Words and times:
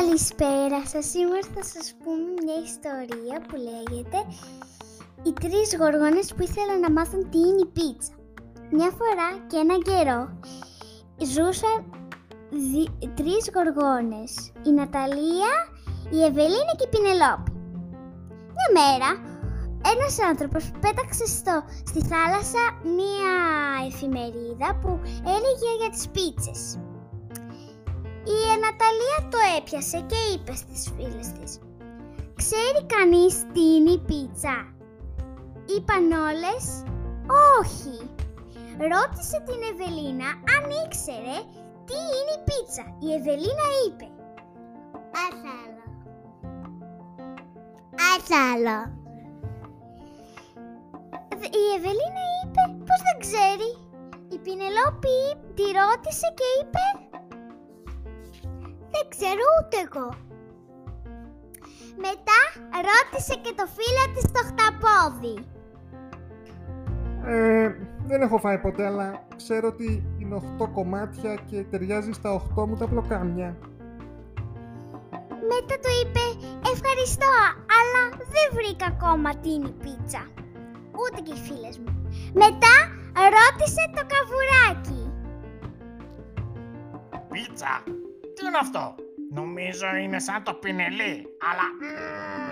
Καλησπέρα 0.00 0.80
σας. 0.92 1.04
Σήμερα 1.12 1.46
θα 1.54 1.62
σας 1.72 1.86
πούμε 2.02 2.30
μια 2.44 2.58
ιστορία 2.70 3.36
που 3.46 3.56
λέγεται 3.68 4.18
«Οι 5.22 5.32
τρεις 5.42 5.68
γοργόνες 5.78 6.26
που 6.34 6.42
ήθελαν 6.48 6.80
να 6.80 6.90
μάθουν 6.90 7.30
τι 7.30 7.38
είναι 7.38 7.64
η 7.66 7.70
πίτσα». 7.76 8.12
Μια 8.76 8.90
φορά 8.98 9.28
και 9.50 9.58
έναν 9.64 9.80
καιρό 9.88 10.20
ζούσαν 11.32 11.78
δι... 12.70 12.84
τρεις 13.18 13.44
γοργόνες. 13.54 14.30
Η 14.68 14.70
Ναταλία, 14.78 15.52
η 16.16 16.18
Ευελίνα 16.28 16.72
και 16.76 16.86
η 16.88 16.92
Πινελόπη. 16.92 17.52
Μια 18.56 18.68
μέρα 18.78 19.10
ένας 19.92 20.14
άνθρωπος 20.30 20.64
πέταξε 20.84 21.26
στο, 21.26 21.56
στη 21.90 22.00
θάλασσα 22.10 22.62
μία 22.98 23.34
εφημερίδα 23.88 24.68
που 24.80 24.90
έλεγε 25.36 25.70
για 25.80 25.90
τις 25.92 26.08
πίτσες. 26.14 26.62
Η 28.36 28.38
Αναταλία 28.56 29.18
το 29.32 29.38
έπιασε 29.58 29.98
και 30.10 30.20
είπε 30.32 30.54
στις 30.62 30.92
φίλες 30.94 31.28
της 31.32 31.58
«Ξέρει 32.40 32.80
κανείς 32.94 33.34
τι 33.52 33.62
είναι 33.74 33.90
η 33.90 34.02
πίτσα» 34.08 34.56
Είπαν 35.74 36.06
όλες 36.28 36.64
«Όχι» 37.58 37.96
Ρώτησε 38.92 39.38
την 39.48 39.60
Ευελίνα 39.70 40.28
αν 40.54 40.62
ήξερε 40.84 41.36
τι 41.86 41.96
είναι 42.16 42.34
η 42.38 42.42
πίτσα. 42.48 42.84
Η 43.06 43.08
Ευελίνα 43.18 43.68
είπε 43.84 44.06
«Άσαλο» 45.26 45.84
«Άσαλο» 48.10 48.78
Η 51.62 51.64
Ευελίνα 51.76 52.24
είπε 52.40 52.62
πως 52.86 53.00
δεν 53.06 53.16
ξέρει 53.24 53.70
Η 54.34 54.38
Πινελόπη 54.44 55.18
τη 55.56 55.64
ρώτησε 55.78 56.28
και 56.38 56.48
είπε 56.58 57.07
δεν 58.98 59.08
ξέρω 59.14 59.44
ούτε 59.58 59.76
εγώ. 59.86 60.08
Μετά 62.06 62.40
ρώτησε 62.88 63.34
και 63.42 63.52
το 63.56 63.66
φίλο 63.76 64.04
της 64.14 64.24
το 64.32 64.42
χταπόδι. 64.48 65.36
Ε, 67.24 67.74
δεν 68.06 68.20
έχω 68.22 68.38
φάει 68.38 68.58
ποτέ, 68.58 68.86
αλλά 68.86 69.26
ξέρω 69.36 69.68
ότι 69.68 70.04
είναι 70.18 70.42
8 70.60 70.68
κομμάτια 70.72 71.34
και 71.34 71.64
ταιριάζει 71.70 72.12
στα 72.12 72.42
8 72.56 72.66
μου 72.66 72.76
τα 72.76 72.88
πλοκάμια. 72.88 73.56
Μετά 75.50 75.74
του 75.82 75.92
είπε 76.00 76.24
«Ευχαριστώ, 76.72 77.32
αλλά 77.78 78.02
δεν 78.34 78.46
βρήκα 78.52 78.86
ακόμα 78.86 79.36
τι 79.36 79.52
είναι 79.52 79.68
η 79.68 79.76
πίτσα». 79.82 80.22
Ούτε 81.00 81.20
και 81.22 81.32
οι 81.32 81.36
φίλες 81.46 81.78
μου. 81.78 82.10
Μετά 82.32 82.74
ρώτησε 83.36 83.90
το 83.96 84.02
καβουράκι. 84.12 85.12
Πίτσα, 87.30 87.82
τι 88.38 88.46
είναι 88.46 88.58
αυτό; 88.60 88.94
Νομίζω 89.30 89.86
είναι 90.02 90.18
σαν 90.18 90.42
το 90.42 90.54
πινελί, 90.54 91.14
αλλά 91.48 91.66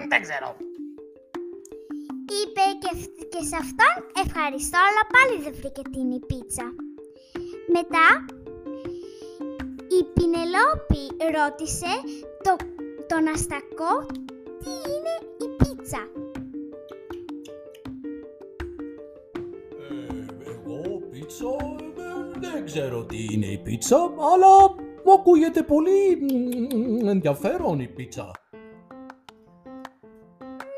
δεν 0.09 0.23
ξέρω. 0.23 0.57
Είπε 2.39 2.65
και, 2.83 2.93
και 3.33 3.43
σε 3.51 3.57
αυτόν 3.65 3.95
ευχαριστώ, 4.25 4.79
αλλά 4.89 5.03
πάλι 5.15 5.43
δεν 5.43 5.55
βρήκε 5.61 5.83
τι 5.91 5.99
είναι 6.01 6.15
η 6.15 6.23
πίτσα. 6.27 6.67
Μετά 7.77 8.07
η 9.99 10.01
Πινελόπη 10.15 11.03
ρώτησε 11.37 11.93
το, 12.43 12.57
τον 13.07 13.29
Αστακό 13.35 14.07
τι 14.63 14.73
είναι 14.93 15.15
η 15.45 15.49
πίτσα; 15.57 16.03
Ε, 19.91 20.51
εγώ 20.51 21.01
πίτσα 21.11 21.53
ε, 21.99 22.39
δεν 22.39 22.65
ξέρω 22.65 23.05
τι 23.05 23.27
είναι 23.33 23.47
η 23.47 23.59
πίτσα, 23.59 23.97
αλλά 23.97 24.86
μου 25.07 25.13
ακούγεται 25.13 25.63
πολύ 25.63 25.99
ενδιαφέρον 27.09 27.81
η 27.81 27.89
πίτσα. 27.89 28.31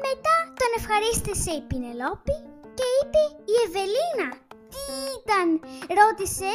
Μετά 0.06 0.36
τον 0.58 0.70
ευχαρίστησε 0.78 1.50
η 1.50 1.62
Πινελόπη 1.68 2.36
και 2.78 2.86
είπε 2.98 3.22
η 3.52 3.54
Ευελίνα. 3.66 4.28
Τι 4.72 4.84
ήταν, 5.18 5.46
ρώτησε 6.00 6.50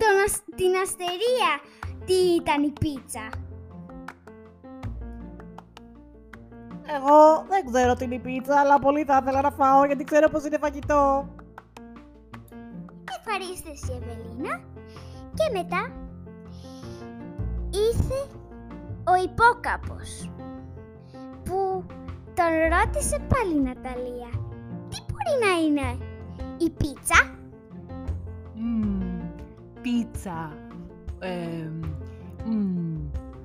τον, 0.00 0.16
την 0.56 0.72
Αστερία 0.82 1.50
τι 2.06 2.14
ήταν 2.14 2.62
η 2.62 2.72
πίτσα. 2.80 3.28
Εγώ 6.96 7.44
δεν 7.48 7.72
ξέρω 7.72 7.94
τι 7.94 8.04
είναι 8.04 8.14
η 8.14 8.18
πίτσα, 8.18 8.60
αλλά 8.60 8.78
πολύ 8.78 9.04
θα 9.04 9.18
ήθελα 9.22 9.40
να 9.40 9.50
φάω 9.50 9.84
γιατί 9.84 10.04
ξέρω 10.04 10.28
πως 10.28 10.44
είναι 10.44 10.58
φαγητό. 10.58 11.28
Ευχαρίστησε 13.18 13.92
η 13.92 13.96
Ευελίνα 14.02 14.60
και 15.34 15.50
μετά 15.52 16.03
ήρθε 17.88 18.26
ο 19.04 19.14
υπόκαπος 19.24 20.30
που 21.44 21.84
τον 22.34 22.52
ρώτησε 22.70 23.26
πάλι 23.28 23.54
η 23.56 23.60
Ναταλία 23.60 24.30
τι 24.88 24.98
μπορεί 25.08 25.34
να 25.44 25.52
είναι 25.64 25.98
η 26.58 26.70
πίτσα; 26.70 27.38
Πίτσα. 29.80 30.52
Ε, 31.18 31.70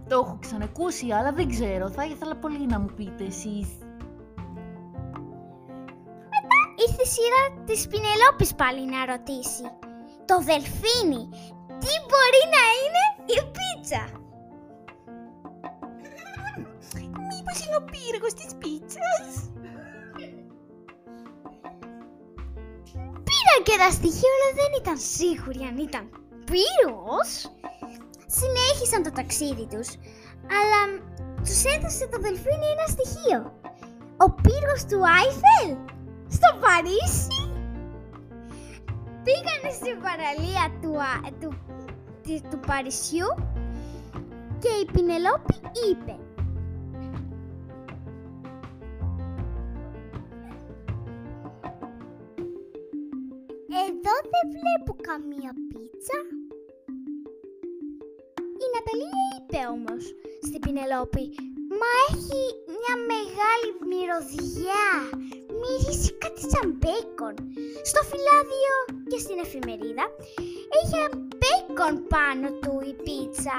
το 0.07 0.15
έχω 0.15 0.37
ξανακούσει 0.41 1.11
αλλά 1.11 1.31
δεν 1.33 1.49
ξέρω 1.49 1.89
θα 1.89 2.05
ήθελα 2.05 2.35
πολύ 2.35 2.65
να 2.65 2.79
μου 2.79 2.89
πείτε 2.95 3.23
εσείς. 3.23 3.67
Μετά 6.33 6.59
ήρθε 6.87 7.01
η 7.01 7.11
σειρά 7.15 7.63
της 7.65 7.87
Πινελόπης 7.87 8.55
πάλι 8.55 8.85
να 8.85 9.05
ρωτήσει. 9.05 9.63
Το 10.25 10.35
δελφίνι 10.39 11.23
τι 11.81 11.93
μπορεί 12.07 12.43
να 12.55 12.63
είναι 12.79 13.03
η 13.25 13.51
πίτσα; 13.55 14.18
Μήπως 17.51 17.67
είναι 17.67 17.81
ο 17.81 17.85
πύργος 17.93 18.33
της 18.39 18.51
πίτσας. 18.61 19.31
Πήραν 23.27 23.59
και 23.67 23.77
τα 23.83 23.89
στοιχεία, 23.97 24.31
αλλά 24.35 24.49
δεν 24.59 24.71
ήταν 24.81 24.97
σίγουροι 25.15 25.61
αν 25.69 25.77
ήταν 25.87 26.03
πύργος. 26.49 27.31
Συνέχισαν 28.37 29.01
το 29.03 29.11
ταξίδι 29.19 29.65
τους, 29.71 29.89
αλλά 30.57 30.81
τους 31.45 31.61
έδωσε 31.73 32.05
το 32.11 32.17
δελφίνι 32.25 32.67
ένα 32.75 32.87
στοιχείο. 32.93 33.39
Ο 34.25 34.27
πύργος 34.43 34.81
του 34.89 34.99
Άιφελ 35.17 35.71
στο 36.37 36.49
Παρίσι. 36.63 37.41
Πήγανε 39.25 39.71
στην 39.79 39.95
παραλία 40.05 40.65
του, 40.81 40.93
του, 41.39 41.49
του, 42.23 42.41
του 42.49 42.59
Παρισιού 42.67 43.29
και 44.63 44.71
η 44.81 44.85
Πινελόπη 44.91 45.55
είπε 45.89 46.18
Εδώ 54.09 54.29
δεν 54.35 54.45
βλέπω 54.57 54.93
καμία 55.09 55.51
πίτσα. 55.71 56.17
Η 58.63 58.65
Ναταλία 58.73 59.23
είπε 59.35 59.59
όμως 59.75 60.03
στην 60.47 60.59
Πινελόπη 60.63 61.25
«Μα 61.79 61.91
έχει 62.09 62.41
μια 62.75 62.93
μεγάλη 63.11 63.69
μυρωδιά, 63.89 64.87
μυρίζει 65.59 66.11
κάτι 66.23 66.43
σαν 66.51 66.67
μπέικον». 66.77 67.35
Στο 67.89 68.01
φυλάδιο 68.09 68.73
και 69.09 69.19
στην 69.23 69.37
εφημερίδα 69.45 70.05
είχε 70.77 71.01
μπέικον 71.37 71.93
πάνω 72.13 72.47
του 72.61 72.73
η 72.91 72.93
πίτσα. 73.05 73.57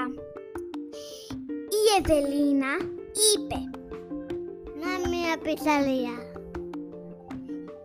Η 1.79 1.81
Ευελίνα 1.99 2.73
είπε 3.29 3.59
«Να 4.81 4.91
μια 5.11 5.33
πιτσαρία». 5.43 6.15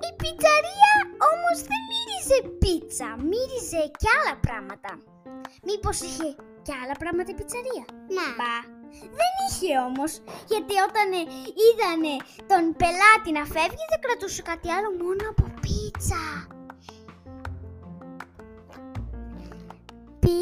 Η 0.09 0.11
πιτσαρία 0.21 0.95
όμως 1.33 1.59
δεν 1.71 1.83
μύριζε 2.37 2.57
πίτσα, 2.59 3.09
μύριζε 3.31 3.83
και 4.01 4.09
άλλα 4.17 4.35
πράγματα. 4.47 4.91
Μήπως 5.67 6.01
είχε 6.01 6.29
και 6.63 6.73
άλλα 6.83 6.95
πράγματα 7.03 7.31
η 7.31 7.35
πιτσαρία; 7.35 7.85
Να. 8.17 8.27
Μπα. 8.39 8.55
Δεν 9.19 9.33
είχε 9.47 9.73
όμως, 9.89 10.13
γιατί 10.53 10.75
όταν 10.89 11.09
ε, 11.21 11.23
είδανε 11.65 12.15
τον 12.51 12.63
πελάτη 12.81 13.31
να 13.39 13.45
φεύγει 13.55 13.85
δεν 13.91 14.01
κρατούσε 14.05 14.43
κάτι 14.43 14.69
άλλο 14.77 14.91
μόνο 15.03 15.25
από 15.33 15.45
πίτσα. 15.63 16.25
Πι, 20.23 20.39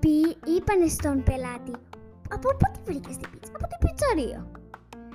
πι, 0.00 0.16
είπανε 0.54 0.88
στον 0.88 1.22
πελάτη, 1.22 1.74
από 2.34 2.48
πότε 2.60 2.78
βρήκες 2.84 3.16
την 3.16 3.30
πίτσα, 3.30 3.52
από 3.58 3.66
την 3.70 3.78
πιτσαρία; 3.84 4.40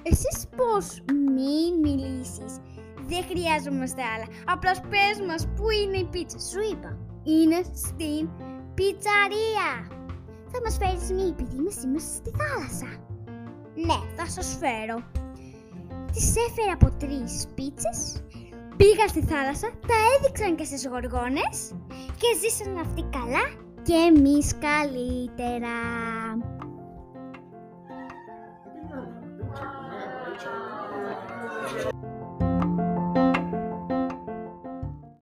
Εσείς 0.04 0.38
πώς 0.58 0.86
μην 1.34 1.70
μιλήσεις, 1.86 2.54
δεν 3.10 3.24
χρειάζομαστε 3.30 4.02
άλλα. 4.14 4.28
Απλώς 4.54 4.80
πες 4.92 5.18
μας 5.28 5.48
πού 5.56 5.66
είναι 5.80 5.98
η 5.98 6.08
πίτσα. 6.14 6.40
Σου 6.40 6.62
είπα. 6.72 6.92
Είναι 7.24 7.60
στην 7.84 8.24
πιτσαρία. 8.78 9.70
Θα 10.52 10.60
μας 10.64 10.78
φέρεις 10.80 11.12
μία 11.12 11.28
επειδή 11.28 11.56
είμαι 11.56 11.74
σήμερα 11.80 12.06
στη 12.20 12.32
θάλασσα. 12.40 12.90
Ναι, 13.88 14.00
θα 14.18 14.26
σας 14.36 14.58
φέρω. 14.62 14.98
Τη 16.14 16.22
έφερα 16.46 16.74
από 16.74 16.90
τρεις 17.02 17.48
πίτσες. 17.56 18.24
Πήγα 18.78 19.08
στη 19.08 19.22
θάλασσα, 19.22 19.68
τα 19.90 19.98
έδειξαν 20.14 20.56
και 20.56 20.64
στις 20.64 20.88
γοργόνες 20.88 21.58
και 22.20 22.30
ζήσαν 22.42 22.78
αυτοί 22.78 23.02
καλά 23.18 23.46
και 23.84 23.94
εμείς 23.94 24.54
καλύτερα. 24.68 25.76